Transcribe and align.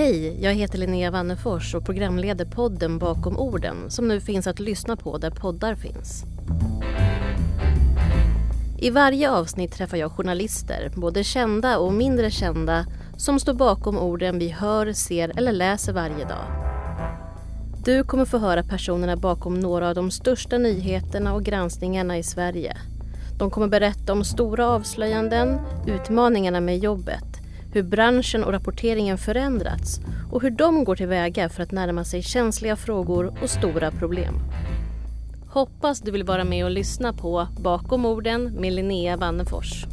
Hej, 0.00 0.38
jag 0.42 0.54
heter 0.54 0.78
Linnea 0.78 1.10
Wannefors 1.10 1.74
och 1.74 1.84
programleder 1.84 2.44
podden 2.44 2.98
Bakom 2.98 3.38
orden 3.38 3.90
som 3.90 4.08
nu 4.08 4.20
finns 4.20 4.46
att 4.46 4.60
lyssna 4.60 4.96
på 4.96 5.18
där 5.18 5.30
poddar 5.30 5.74
finns. 5.74 6.24
I 8.78 8.90
varje 8.90 9.30
avsnitt 9.30 9.72
träffar 9.72 9.96
jag 9.96 10.12
journalister, 10.12 10.92
både 10.96 11.24
kända 11.24 11.78
och 11.78 11.92
mindre 11.92 12.30
kända 12.30 12.86
som 13.16 13.40
står 13.40 13.54
bakom 13.54 13.98
orden 13.98 14.38
vi 14.38 14.48
hör, 14.48 14.92
ser 14.92 15.38
eller 15.38 15.52
läser 15.52 15.92
varje 15.92 16.24
dag. 16.24 16.46
Du 17.84 18.04
kommer 18.04 18.24
få 18.24 18.38
höra 18.38 18.62
personerna 18.62 19.16
bakom 19.16 19.60
några 19.60 19.88
av 19.88 19.94
de 19.94 20.10
största 20.10 20.58
nyheterna 20.58 21.34
och 21.34 21.42
granskningarna 21.42 22.18
i 22.18 22.22
Sverige. 22.22 22.76
De 23.38 23.50
kommer 23.50 23.68
berätta 23.68 24.12
om 24.12 24.24
stora 24.24 24.68
avslöjanden, 24.68 25.60
utmaningarna 25.86 26.60
med 26.60 26.78
jobbet, 26.78 27.29
hur 27.72 27.82
branschen 27.82 28.44
och 28.44 28.52
rapporteringen 28.52 29.18
förändrats 29.18 30.00
och 30.32 30.42
hur 30.42 30.50
de 30.50 30.84
går 30.84 30.96
tillväga 30.96 31.48
för 31.48 31.62
att 31.62 31.72
närma 31.72 32.04
sig 32.04 32.22
känsliga 32.22 32.76
frågor 32.76 33.32
och 33.42 33.50
stora 33.50 33.90
problem. 33.90 34.34
Hoppas 35.48 36.00
du 36.00 36.10
vill 36.10 36.24
vara 36.24 36.44
med 36.44 36.64
och 36.64 36.70
lyssna 36.70 37.12
på 37.12 37.48
Bakom 37.58 38.04
orden 38.04 38.44
med 38.44 38.72
Linnea 38.72 39.16
Wannefors. 39.16 39.86